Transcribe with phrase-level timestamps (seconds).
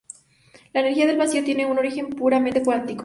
[0.73, 2.99] La energía del vacío tiene un origen puramente cuántico.